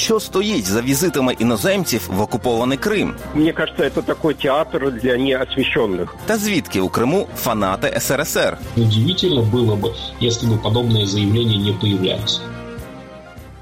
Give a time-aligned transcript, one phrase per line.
[0.00, 3.14] Що стоїть за візитами іноземців в окупований Крим?
[3.34, 6.06] Мне кажется, это такой театр для неосвещенных.
[6.26, 8.58] Та звідки у Криму фанати СРСР?
[8.76, 12.40] Удивительно было бы, если бы подобные заявления не появлялись.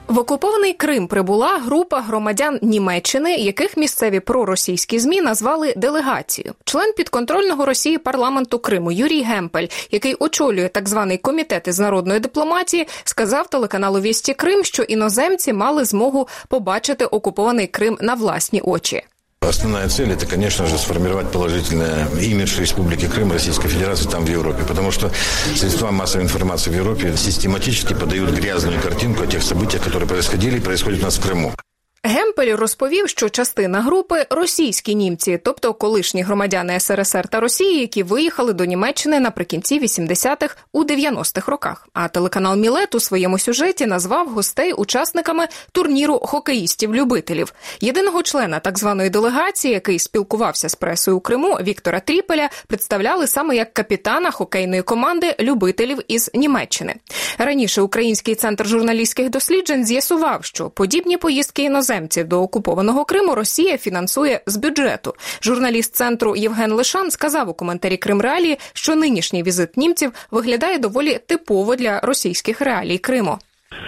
[0.10, 6.54] В окупований Крим прибула група громадян Німеччини, яких місцеві проросійські змі назвали делегацією.
[6.64, 12.88] Член підконтрольного Росії парламенту Криму Юрій Гемпель, який очолює так званий комітет із народної дипломатії,
[13.04, 19.04] сказав телеканалу Вісті Крим, що іноземці мали змогу побачити окупований Крим на власні очі.
[19.50, 24.64] Основная цель– это, конечно же, сформировать положительный имидж Республики Крым, Российской Федерации там, в Европе.
[24.64, 25.12] Потому что
[25.56, 30.62] средства массовой информации в Европе систематически подают грязную картинку о тех событиях, которые происходили и
[30.62, 31.54] происходят у нас в Крыму.
[32.04, 38.54] Гемпель розповів, що частина групи російські німці, тобто колишні громадяни СРСР та Росії, які виїхали
[38.54, 41.88] до Німеччини наприкінці 80-х у 90-х роках.
[41.94, 47.54] А телеканал Мілет у своєму сюжеті назвав гостей учасниками турніру хокеїстів-любителів.
[47.82, 53.56] Єдиного члена так званої делегації, який спілкувався з пресою у Криму, Віктора Тріпеля, представляли саме
[53.56, 56.96] як капітана хокейної команди любителів із Німеччини.
[57.38, 61.90] Раніше Український центр журналістських досліджень з'ясував, що подібні поїздки іноземців
[62.24, 65.16] до окупованого Криму Росія фінансує з бюджету.
[65.42, 71.20] Журналіст центру Євген Лишан сказав у коментарі Крим Реалії, що нинішній візит німців виглядає доволі
[71.26, 73.38] типово для російських реалій Криму.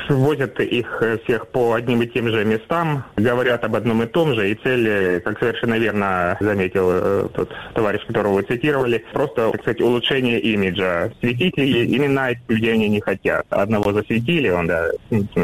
[0.10, 4.36] Возят их э, всех по одним и тем же местам, говорят об одном и том
[4.36, 9.62] же, и цель, как совершенно верно заметил э, тот товарищ, которого вы цитировали, просто, так
[9.62, 11.12] сказать, улучшение имиджа.
[11.20, 13.46] Светить имена этих людей они не хотят.
[13.50, 14.90] Одного засветили, он, да,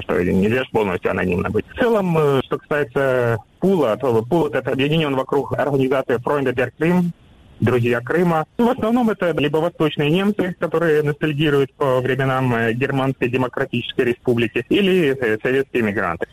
[0.01, 1.65] что нельзя же полностью анонимно быть.
[1.73, 7.11] В целом, э, что касается пула, то пул этот объединен вокруг организации Freunde der Крым,
[7.60, 8.44] друзья Крыма.
[8.58, 14.66] Ну, в основном это либо восточные немцы, которые ностальгируют по временам э, Германской Демократической Республики,
[14.68, 16.26] или э, советские мигранты.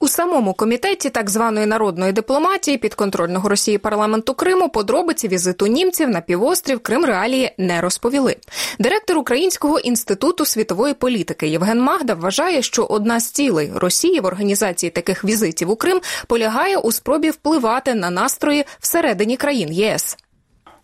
[0.00, 6.20] У самому комітеті так званої народної дипломатії підконтрольного Росії парламенту Криму подробиці візиту німців на
[6.20, 8.36] півострів Крим Реалії не розповіли.
[8.78, 14.90] Директор Українського інституту світової політики Євген Магда вважає, що одна з цілей Росії в організації
[14.90, 20.16] таких візитів у Крим полягає у спробі впливати на настрої всередині країн ЄС.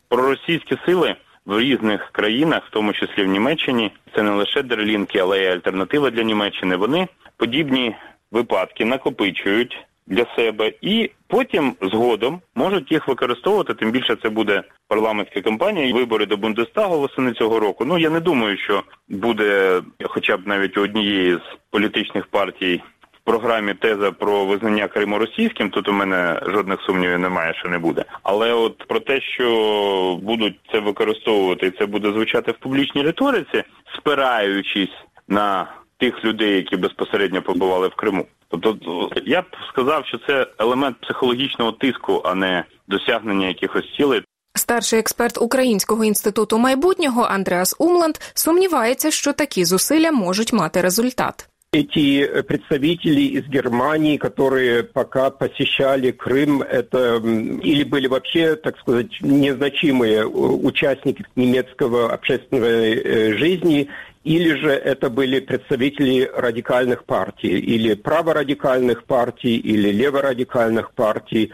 [0.09, 5.43] Проросійські сили в різних країнах, в тому числі в Німеччині, це не лише дерлінки, але
[5.43, 6.75] й альтернатива для Німеччини.
[6.75, 7.07] Вони
[7.37, 7.95] подібні
[8.31, 13.73] випадки накопичують для себе і потім згодом можуть їх використовувати.
[13.73, 17.85] Тим більше це буде парламентська кампанія, вибори до Бундестагу восени цього року.
[17.85, 22.81] Ну я не думаю, що буде, хоча б навіть у однієї з політичних партій.
[23.27, 28.05] Програмі теза про визнання Криму російським, тут у мене жодних сумнівів немає, що не буде.
[28.23, 33.63] Але от про те, що будуть це використовувати, і це буде звучати в публічній риториці,
[33.97, 34.93] спираючись
[35.27, 38.25] на тих людей, які безпосередньо побували в Криму.
[38.49, 44.21] Тобто я б сказав, що це елемент психологічного тиску, а не досягнення якихось цілей.
[44.55, 51.49] Старший експерт Українського інституту майбутнього Андреас Умланд сумнівається, що такі зусилля можуть мати результат.
[51.73, 60.19] Эти представители из Германии, которые пока посещали Крым, это или были вообще, так сказать, незначимые
[60.19, 63.89] э, участники немецкого общественной э, жизни,
[64.23, 71.51] или же это были представители радикальных партий, или праворадикальных партий, или леворадикальных партий,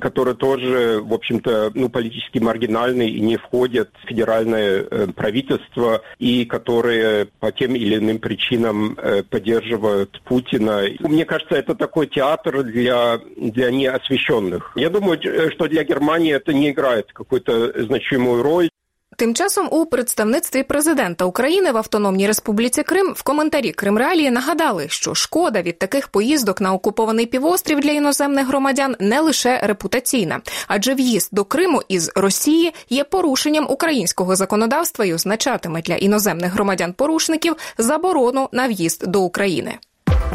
[0.00, 6.44] которые тоже, в общем-то, ну, политически маргинальные и не входят в федеральное э, правительство, и
[6.44, 10.84] которые по тем или иным причинам э, поддерживают Путина.
[11.00, 14.72] Мне кажется, это такой театр для, для неосвещенных.
[14.76, 18.68] Я думаю, э, что для Германии это не играет какую-то значимую роль.
[19.16, 25.14] Тим часом у представництві президента України в Автономній Республіці Крим в коментарі Кримреалії нагадали, що
[25.14, 31.28] шкода від таких поїздок на окупований півострів для іноземних громадян не лише репутаційна, адже в'їзд
[31.32, 38.68] до Криму із Росії є порушенням українського законодавства і означатиме для іноземних громадян-порушників заборону на
[38.68, 39.74] в'їзд до України.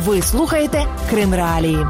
[0.05, 1.85] Ви слухаєте Крим Реалії.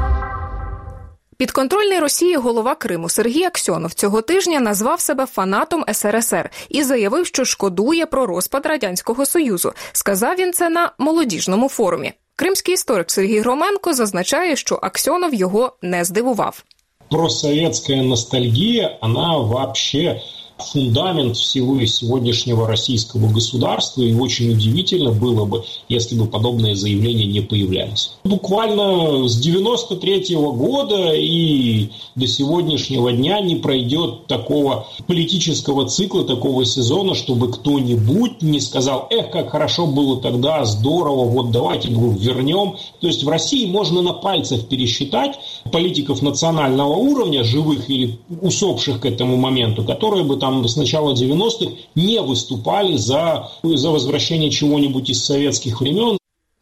[1.40, 7.44] Підконтрольний Росії голова Криму Сергій Аксьонов цього тижня назвав себе фанатом СРСР і заявив, що
[7.44, 9.72] шкодує про розпад радянського союзу.
[9.92, 12.12] Сказав він це на молодіжному форумі.
[12.36, 16.64] Кримський історик Сергій Громенко зазначає, що Аксьонов його не здивував.
[17.10, 20.20] Просоветская ностальгия, она вообще
[20.60, 27.40] фундамент всего сегодняшнего российского государства, и очень удивительно было бы, если бы подобные заявления не
[27.40, 28.12] появлялись.
[28.24, 36.64] Буквально с 93 -го года и до сегодняшнего дня не пройдет такого политического цикла, такого
[36.64, 42.76] сезона, чтобы кто-нибудь не сказал, эх, как хорошо было тогда, здорово, вот давайте вернем.
[43.00, 45.38] То есть в России можно на пальцах пересчитать
[45.71, 51.71] политиков национального уровня, живых или усопших к этому моменту, которые бы там с начала 90-х
[51.95, 56.17] не выступали за, за возвращение чего-нибудь из советских времен.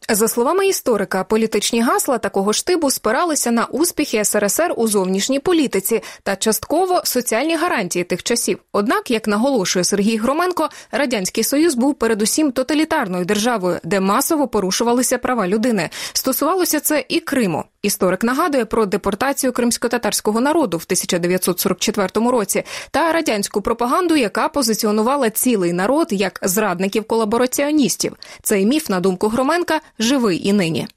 [0.08, 6.36] За словами історика, політичні гасла такого штибу спиралися на успіхи СРСР у зовнішній політиці та
[6.36, 8.58] частково соціальні гарантії тих часів.
[8.72, 15.48] Однак, як наголошує Сергій Громенко, радянський союз був передусім тоталітарною державою, де масово порушувалися права
[15.48, 15.90] людини.
[16.12, 17.64] Стосувалося це і Криму.
[17.81, 25.73] Історик нагадує про депортацію кримсько-татарського народу в 1944 році та радянську пропаганду, яка позиціонувала цілий
[25.73, 28.15] народ як зрадників колабораціоністів.
[28.43, 30.87] Цей міф, на думку Громенка, живий і нині.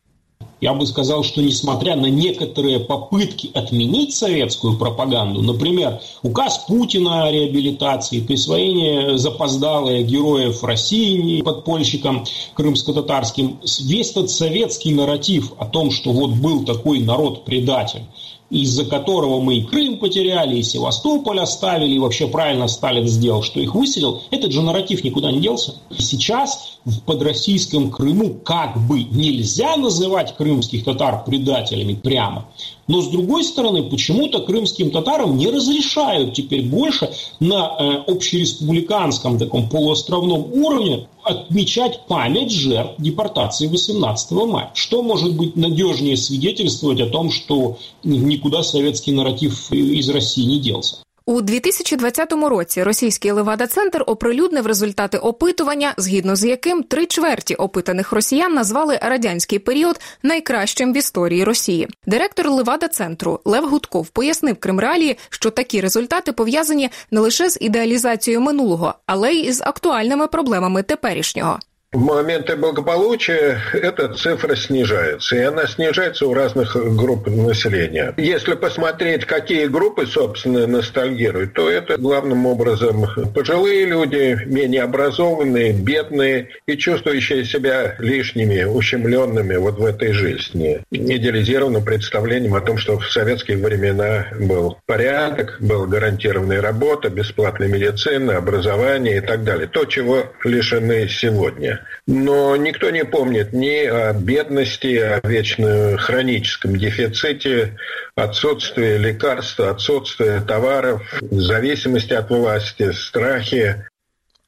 [0.62, 7.32] Я бы сказал, что несмотря на некоторые попытки отменить советскую пропаганду, например, указ Путина о
[7.32, 12.24] реабилитации, присвоение запоздалое героев России подпольщикам
[12.54, 18.04] крымско-татарским, весь этот советский нарратив о том, что вот был такой народ-предатель,
[18.52, 23.60] из-за которого мы и Крым потеряли, и Севастополь оставили, и вообще правильно Сталин сделал, что
[23.60, 25.76] их выселил, этот же нарратив никуда не делся.
[25.90, 32.46] И сейчас в подроссийском Крыму как бы нельзя называть крымских татар предателями прямо,
[32.88, 39.68] но с другой стороны, почему-то крымским татарам не разрешают теперь больше на э, общереспубликанском таком
[39.68, 44.70] полуостровном уровне отмечать память жертв депортации 18 мая.
[44.74, 50.96] Что может быть надежнее свидетельствовать о том, что никуда советский нарратив из России не делся?
[51.26, 58.54] У 2020 році російський Левада-центр оприлюднив результати опитування, згідно з яким три чверті опитаних росіян
[58.54, 61.88] назвали радянський період найкращим в історії Росії.
[62.06, 68.94] Директор Левада-центру Лев Гудков пояснив Кримреалії, що такі результати пов'язані не лише з ідеалізацією минулого,
[69.06, 71.58] але й із актуальними проблемами теперішнього.
[71.92, 78.14] В моменты благополучия эта цифра снижается, и она снижается у разных групп населения.
[78.16, 83.04] Если посмотреть, какие группы, собственно, ностальгируют, то это главным образом
[83.34, 90.80] пожилые люди, менее образованные, бедные и чувствующие себя лишними, ущемленными вот в этой жизни.
[90.90, 98.38] Идеализированным представлением о том, что в советские времена был порядок, была гарантированная работа, бесплатная медицина,
[98.38, 99.66] образование и так далее.
[99.68, 101.81] То, чего лишены сегодня.
[102.06, 107.76] Но никто не помнит ни о бедности, о вечно хроническом дефиците,
[108.14, 113.88] отсутствии лекарств, отсутствии товаров, зависимости от власти, страхе.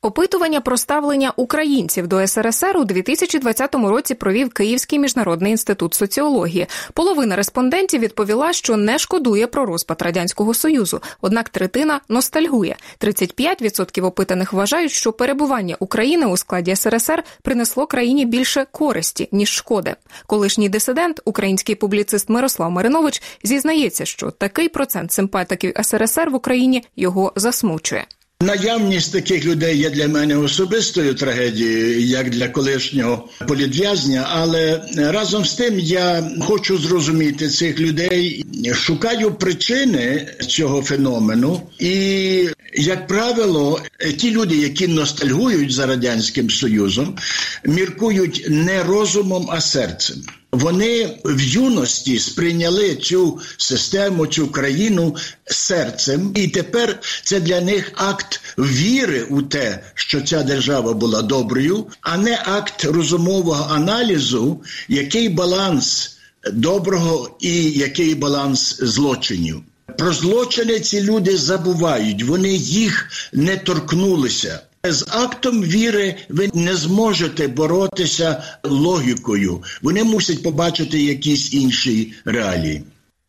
[0.04, 6.66] Опитування про ставлення українців до СРСР у 2020 році провів Київський міжнародний інститут соціології.
[6.92, 11.00] Половина респондентів відповіла, що не шкодує про розпад радянського союзу.
[11.20, 12.76] Однак третина ностальгує.
[13.00, 19.94] 35% опитаних вважають, що перебування України у складі СРСР принесло країні більше користі ніж шкоди.
[20.26, 27.32] Колишній дисидент, український публіцист Мирослав Маринович, зізнається, що такий процент симпатиків СРСР в Україні його
[27.36, 28.06] засмучує.
[28.44, 34.28] Наявність таких людей є для мене особистою трагедією, як для колишнього політв'язня.
[34.30, 43.06] Але разом з тим я хочу зрозуміти цих людей, шукаю причини цього феномену, і як
[43.06, 43.80] правило,
[44.18, 47.16] ті люди, які ностальгують за радянським союзом,
[47.64, 50.16] міркують не розумом, а серцем.
[50.54, 58.40] Вони в юності сприйняли цю систему, цю країну серцем, і тепер це для них акт
[58.58, 66.16] віри у те, що ця держава була доброю, а не акт розумового аналізу, який баланс
[66.52, 69.62] доброго і який баланс злочинів.
[69.98, 74.60] Про злочини ці люди забувають, вони їх не торкнулися.
[74.84, 79.62] З актом віри ви не зможете боротися логікою.
[79.82, 82.84] Вони мусять побачити якісь інші реалії.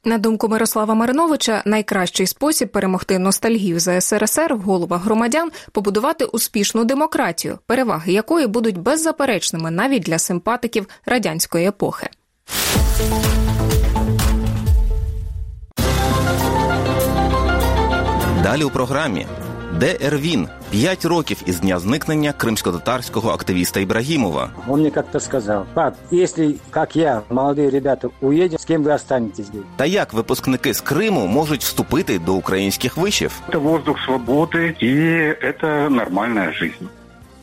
[0.05, 6.85] На думку Мирослава Мариновича, найкращий спосіб перемогти ностальгію за СРСР в головах громадян побудувати успішну
[6.85, 12.09] демократію, переваги якої будуть беззаперечними навіть для симпатиків радянської епохи.
[18.43, 19.25] Далі у програмі
[19.79, 24.50] де Ервін П'ять років із дня зникнення кримсько-татарського активіста Ібрагімова.
[24.68, 29.46] Он мне как-то сказал, пап, если, как я, молодые ребята, уедем, с кем вы останетесь?
[29.76, 33.32] Та як випускники з Криму можуть вступити до українських вишів?
[33.48, 36.84] Это воздух свободы, и это нормальная жизнь.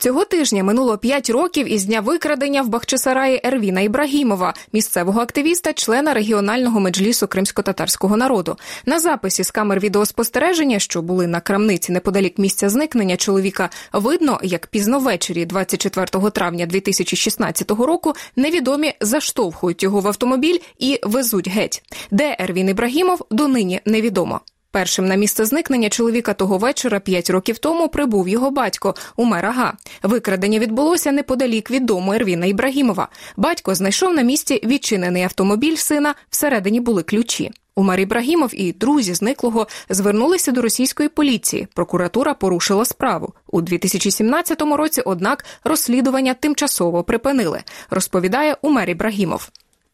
[0.02, 6.14] Цього тижня минуло п'ять років із дня викрадення в Бахчисараї Ервіна Ібрагімова, місцевого активіста, члена
[6.14, 8.56] регіонального меджлісу кримсько-татарського народу.
[8.87, 14.66] На записі з камер відеоспостереження, що були на крамниці неподалік місця зникнення чоловіка, видно, як
[14.66, 21.82] пізно ввечері, 24 травня 2016 року, невідомі заштовхують його в автомобіль і везуть геть.
[22.11, 24.40] Де Ервін Ібрагімов, донині невідомо.
[24.73, 29.75] Першим на місце зникнення чоловіка того вечора п'ять років тому прибув його батько Умер Ага.
[30.02, 33.09] Викрадення відбулося неподалік від дому Ервіна Ібрагімова.
[33.37, 36.14] Батько знайшов на місці відчинений автомобіль сина.
[36.31, 37.50] Всередині були ключі.
[37.76, 41.69] Умар Ібрагімов і друзі зниклого звернулися до російської поліції.
[41.75, 45.00] Прокуратура порушила справу у 2017 році.
[45.00, 47.62] Однак розслідування тимчасово припинили.
[47.91, 49.49] Розповідає Умер Ібрагімов.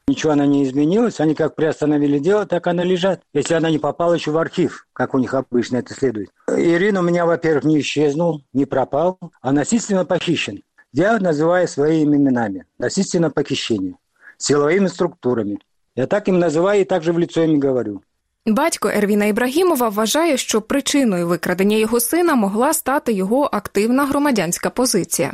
[0.08, 3.22] Ничего она не изменилась, они как приостановили дело, так она лежат.
[3.34, 6.30] Если она не попала еще в архив, как у них обычно это следует.
[6.50, 10.62] Ирина у меня, во-первых, не исчезнул, не пропал, а насильственно похищен.
[10.92, 12.66] Я называю своими именами.
[12.78, 13.96] Насильственно похищение.
[14.38, 15.60] Силовыми структурами.
[15.96, 18.02] Я так им называю и также в лицо им говорю.
[18.46, 25.34] Батько Ервіна Ібрагімова вважає, що причиною викрадення його сина могла стати його активна громадянська позиція.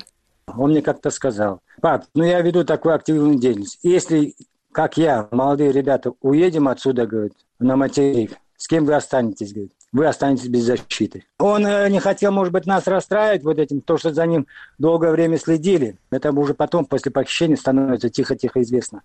[0.57, 3.79] Он мне как-то сказал, пап, ну я веду такую активную деятельность.
[3.83, 4.33] Если
[4.73, 10.05] как я, молодые ребята, уедем отсюда, говорит, на материк, с кем вы останетесь, говорит, вы
[10.05, 11.25] останетесь без защиты.
[11.39, 14.47] Он э, не хотел, может быть, нас расстраивать вот этим, то, что за ним
[14.77, 15.97] долгое время следили.
[16.11, 19.01] Это уже потом, после похищения, становится тихо-тихо известно.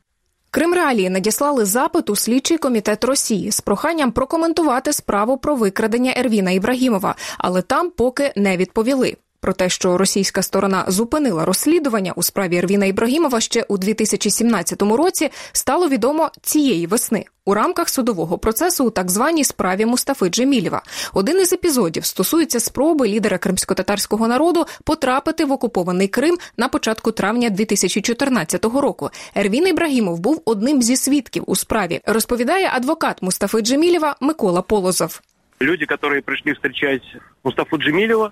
[0.51, 6.51] Крим Реалії надіслали запит у слідчий комітет Росії з проханням прокоментувати справу про викрадення Ервіна
[6.51, 9.17] Ібрагімова, але там поки не відповіли.
[9.42, 15.30] Про те, що російська сторона зупинила розслідування у справі Ервіна Ібрагімова ще у 2017 році,
[15.52, 20.82] стало відомо цієї весни у рамках судового процесу у так званій справі Мустафи Джемілєва.
[21.14, 27.50] Один із епізодів стосується спроби лідера кримсько-татарського народу потрапити в окупований Крим на початку травня
[27.50, 29.10] 2014 року.
[29.36, 32.02] Ервін Ібрагімов був одним зі свідків у справі.
[32.06, 35.22] Розповідає адвокат Мустафи Джемілєва Микола Полозов.
[35.62, 37.02] Люди, які прийшли зустрічати
[37.44, 38.32] Мустафу Джемілєва,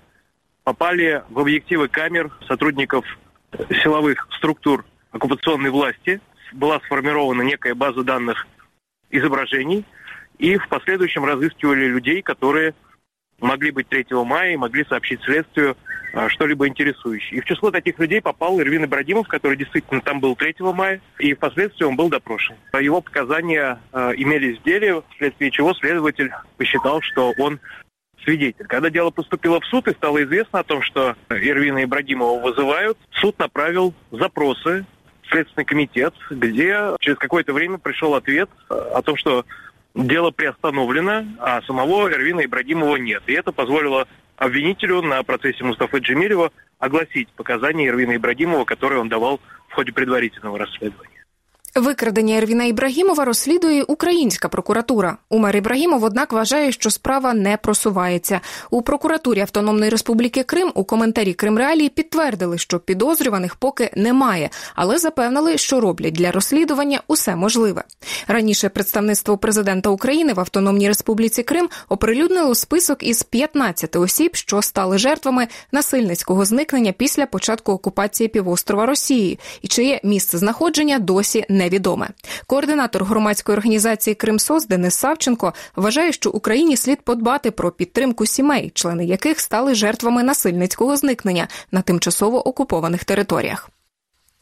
[0.68, 3.06] попали в объективы камер сотрудников
[3.82, 6.20] силовых структур оккупационной власти.
[6.52, 8.46] Была сформирована некая база данных
[9.08, 9.86] изображений,
[10.36, 12.74] и в последующем разыскивали людей, которые
[13.40, 15.74] могли быть 3 мая и могли сообщить следствию
[16.28, 17.38] что-либо интересующее.
[17.38, 21.32] И в число таких людей попал Ирвин Ибрагимов, который действительно там был 3 мая, и
[21.32, 22.56] впоследствии он был допрошен.
[22.78, 27.58] Его показания э, имелись в деле, вследствие чего следователь посчитал, что он
[28.24, 28.66] свидетель.
[28.66, 33.38] Когда дело поступило в суд и стало известно о том, что Ирвина Ибрагимова вызывают, суд
[33.38, 34.84] направил запросы
[35.22, 39.44] в Следственный комитет, где через какое-то время пришел ответ о том, что
[39.94, 43.22] дело приостановлено, а самого Эрвина Ибрагимова нет.
[43.26, 44.06] И это позволило
[44.36, 50.58] обвинителю на процессе Мустафы Джемилева огласить показания Эрвина Ибрагимова, которые он давал в ходе предварительного
[50.58, 51.17] расследования.
[51.80, 55.16] Викрадення Ервіна Ібрагімова розслідує українська прокуратура.
[55.28, 58.40] Умер Ібрагімов, однак, вважає, що справа не просувається.
[58.70, 65.58] У прокуратурі Автономної Республіки Крим у коментарі Кримреалії підтвердили, що підозрюваних поки немає, але запевнили,
[65.58, 67.84] що роблять для розслідування усе можливе.
[68.28, 74.98] Раніше представництво президента України в Автономній Республіці Крим оприлюднило список із 15 осіб, що стали
[74.98, 82.07] жертвами насильницького зникнення після початку окупації півострова Росії, і чиє місце знаходження досі не невідоме.
[82.47, 89.05] Координатор громадської організації Кримсос Денис Савченко вважає, що Україні слід подбати про підтримку сімей, члени
[89.05, 93.69] яких стали жертвами насильницького зникнення на тимчасово окупованих територіях.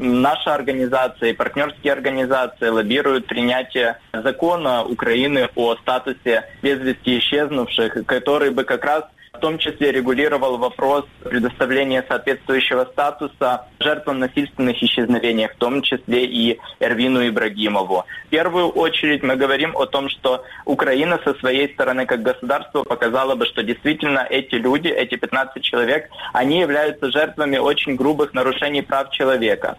[0.04, 8.50] Наша организация и партнерские организации лоббируют принятие закона Украины о статусе без вести исчезнувших, который
[8.50, 9.04] бы как раз
[9.37, 16.59] в том числе регулировал вопрос предоставления соответствующего статуса жертвам насильственных исчезновений, в том числе и
[16.81, 18.05] Эрвину Ибрагимову.
[18.27, 23.35] В первую очередь мы говорим о том, что Украина со своей стороны как государство показала
[23.35, 29.11] бы, что действительно эти люди, эти 15 человек, они являются жертвами очень грубых нарушений прав
[29.11, 29.77] человека.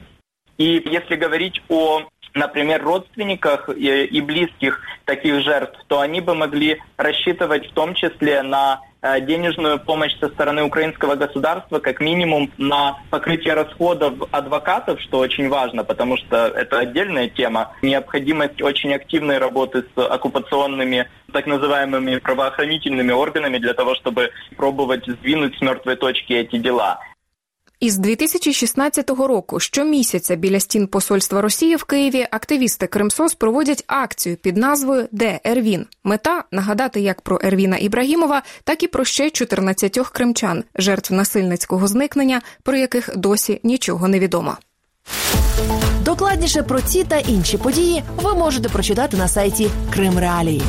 [0.57, 7.67] И если говорить о например, родственниках и близких таких жертв, то они бы могли рассчитывать
[7.67, 8.81] в том числе на
[9.22, 15.82] денежную помощь со стороны украинского государства как минимум на покрытие расходов адвокатов, что очень важно,
[15.82, 17.72] потому что это отдельная тема.
[17.82, 25.56] Необходимость очень активной работы с оккупационными так называемыми правоохранительными органами для того, чтобы пробовать сдвинуть
[25.56, 27.00] с мертвой точки эти дела.
[27.79, 34.57] Із 2016 року щомісяця біля стін посольства Росії в Києві активісти Кримсос проводять акцію під
[34.57, 35.85] назвою Де Ервін.
[36.03, 42.41] Мета нагадати як про Ервіна Ібрагімова, так і про ще 14 кримчан, жертв насильницького зникнення,
[42.63, 44.57] про яких досі нічого не відомо.
[46.01, 50.61] Докладніше про ці та інші події ви можете прочитати на сайті Крим Реалії.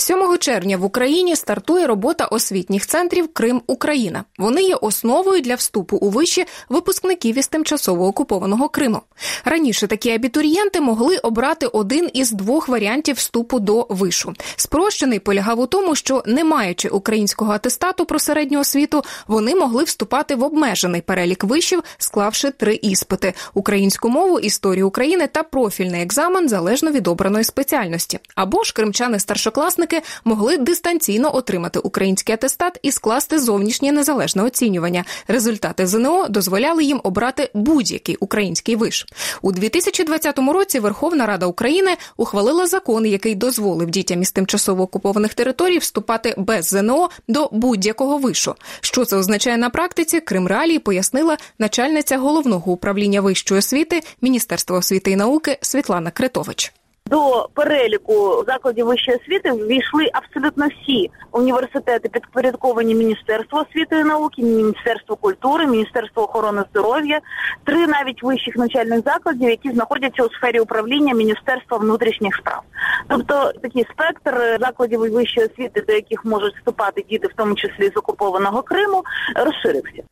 [0.00, 4.24] 7 червня в Україні стартує робота освітніх центрів Крим Україна.
[4.38, 9.00] Вони є основою для вступу у виші випускників із тимчасово окупованого Криму.
[9.44, 14.34] Раніше такі абітурієнти могли обрати один із двох варіантів вступу до вишу.
[14.56, 20.34] Спрощений полягав у тому, що не маючи українського атестату про середню освіту, вони могли вступати
[20.34, 26.90] в обмежений перелік вишів, склавши три іспити: українську мову, історію України та профільний екзамен залежно
[26.90, 28.18] від обраної спеціальності.
[28.34, 35.04] Або ж кримчани старшокласники школьники могли дистанційно отримати український атестат і скласти зовнішнє незалежне оцінювання.
[35.28, 39.06] Результати ЗНО дозволяли їм обрати будь-який український виш
[39.42, 40.80] у 2020 році.
[40.80, 47.10] Верховна Рада України ухвалила закон, який дозволив дітям із тимчасово окупованих територій вступати без ЗНО
[47.28, 48.54] до будь-якого вишу.
[48.80, 50.20] Що це означає на практиці?
[50.20, 56.72] Крим Реалії пояснила начальниця головного управління вищої освіти Міністерства освіти і науки Світлана Критович.
[57.06, 65.16] До переліку закладів вищої освіти ввійшли абсолютно всі університети, підпорядковані Міністерству освіти і науки, Міністерство
[65.16, 67.20] культури, Міністерство охорони здоров'я,
[67.64, 72.62] три навіть вищих навчальних закладів, які знаходяться у сфері управління Міністерства внутрішніх справ.
[73.08, 77.96] Тобто такий спектр закладів вищої освіти, до яких можуть вступати діти, в тому числі з
[77.96, 79.02] окупованого Криму,
[79.36, 80.02] розширився.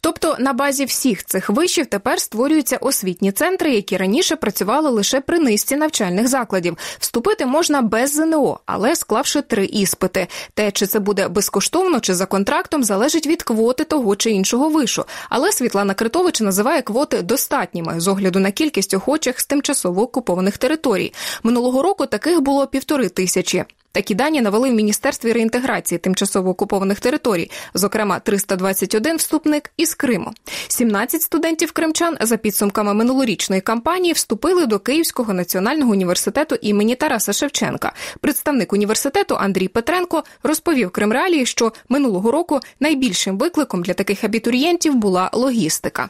[0.00, 5.38] Тобто на базі всіх цих вишів тепер створюються освітні центри, які раніше працювали лише при
[5.38, 6.78] низці навчальних закладів.
[6.98, 10.26] Вступити можна без ЗНО, але склавши три іспити.
[10.54, 15.04] Те, чи це буде безкоштовно, чи за контрактом, залежить від квоти того чи іншого вишу.
[15.28, 21.12] Але Світлана Критович називає квоти достатніми з огляду на кількість охочих з тимчасово окупованих територій.
[21.42, 23.64] Минулого року таких було півтори тисячі.
[23.96, 30.32] Такі дані навели в міністерстві реінтеграції тимчасово окупованих територій, зокрема 321 вступник із Криму.
[30.68, 37.92] 17 студентів кримчан за підсумками минулорічної кампанії вступили до Київського національного університету імені Тараса Шевченка.
[38.20, 45.30] Представник університету Андрій Петренко розповів Кримреалії, що минулого року найбільшим викликом для таких абітурієнтів була
[45.32, 46.08] логістика.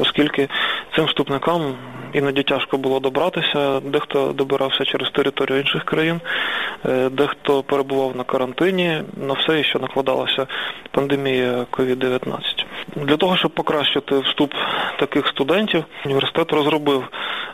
[0.00, 0.48] Оскільки
[0.94, 1.74] цим вступникам
[2.12, 6.20] іноді тяжко було добратися, дехто добирався через територію інших країн,
[6.86, 10.46] е, дехто перебував на карантині, на все, що накладалася
[10.90, 12.64] пандемія COVID-19.
[12.96, 14.54] Для того, щоб покращити вступ
[14.98, 17.08] таких студентів, університет розробив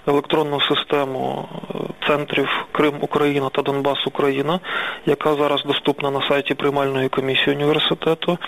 [0.06, 4.60] електронну систему е, центрів Крим Україна та Донбас Україна,
[5.06, 8.38] яка зараз доступна на сайті приймальної комісії університету.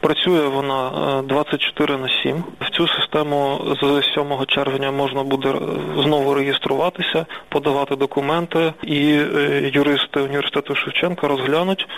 [0.00, 2.44] Працює вона 24 е, на 7.
[2.60, 5.54] В цю систему з 7 червня можна буде
[5.96, 11.88] знову реєструватися, подавати документи, і е, юристи університету Шевченка розглянуть,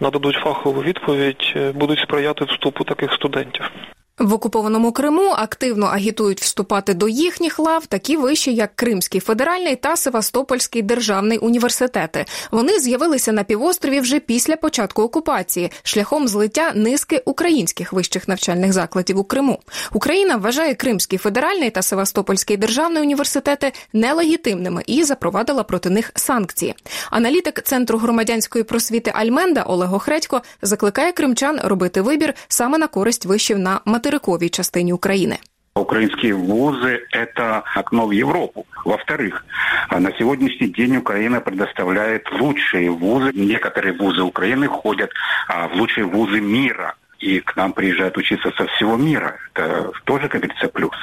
[0.00, 3.70] нададуть фахову відповідь, е, будуть сприяти вступу таких студентів.
[4.18, 9.96] В окупованому Криму активно агітують вступати до їхніх лав такі виші, як Кримський федеральний та
[9.96, 12.24] Севастопольський державний університети.
[12.50, 19.18] Вони з'явилися на півострові вже після початку окупації, шляхом злиття низки українських вищих навчальних закладів
[19.18, 19.58] у Криму.
[19.92, 26.74] Україна вважає Кримський федеральний та Севастопольський державний університети нелегітимними і запровадила проти них санкції.
[27.10, 33.58] Аналітик центру громадянської просвіти Альменда Олего Хредько закликає кримчан робити вибір саме на користь вишів
[33.58, 35.37] на материковій материковій частині України.
[35.77, 38.65] Украинские вузы – это окно в Европу.
[38.85, 39.45] Во-вторых,
[39.91, 43.31] на сегодняшний день Украина предоставляет лучшие вузы.
[43.33, 45.11] Некоторые вузы Украины входят
[45.49, 49.35] в лучшие вузы мира и к нам приезжают учиться со всего мира.
[49.53, 50.95] Это тоже, как говорится, плюс.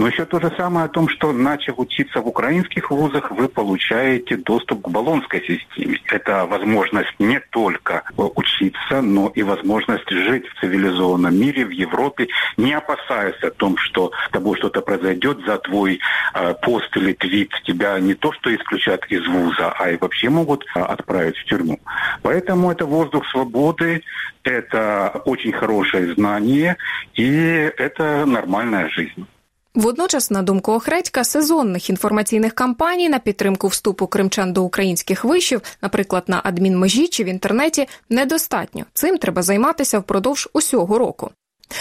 [0.00, 4.38] Но еще то же самое о том, что начав учиться в украинских вузах, вы получаете
[4.38, 6.00] доступ к баллонской системе.
[6.06, 12.72] Это возможность не только учиться, но и возможность жить в цивилизованном мире, в Европе, не
[12.72, 16.00] опасаясь о том, что тобой что-то произойдет за твой
[16.32, 17.52] э, пост или твит.
[17.66, 21.78] Тебя не то что исключат из вуза, а и вообще могут э, отправить в тюрьму.
[22.22, 24.02] Поэтому это воздух свободы,
[24.44, 26.78] это очень хорошее знание,
[27.16, 29.26] и это нормальная жизнь.
[29.74, 36.24] Водночас, на думку Охредька, сезонних інформаційних кампаній на підтримку вступу кримчан до українських вишів, наприклад,
[36.26, 38.84] на адмінмежі чи в інтернеті, недостатньо.
[38.94, 41.30] Цим треба займатися впродовж усього року.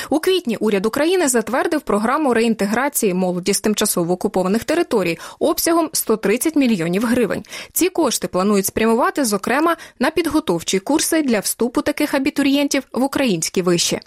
[0.10, 7.06] У квітні уряд України затвердив програму реінтеграції молоді з тимчасово окупованих територій обсягом 130 мільйонів
[7.06, 7.44] гривень.
[7.74, 14.00] Ці кошти планують спрямувати, зокрема, на підготовчі курси для вступу таких абітурієнтів в українські виші.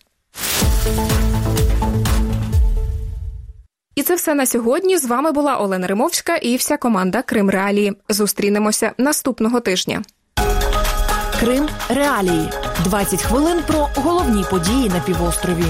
[3.94, 4.98] І це все на сьогодні.
[4.98, 7.92] З вами була Олена Римовська і вся команда Крим Реалії.
[8.08, 10.02] Зустрінемося наступного тижня.
[11.40, 12.48] Крим Реалії
[12.84, 15.64] 20 хвилин про головні події на півострові.